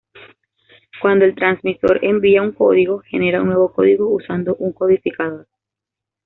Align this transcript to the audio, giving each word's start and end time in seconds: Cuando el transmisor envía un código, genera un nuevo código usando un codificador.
Cuando 0.99 1.25
el 1.25 1.35
transmisor 1.35 2.03
envía 2.03 2.41
un 2.41 2.53
código, 2.53 3.01
genera 3.01 3.39
un 3.43 3.49
nuevo 3.49 3.71
código 3.71 4.09
usando 4.09 4.55
un 4.55 4.73
codificador. 4.73 5.47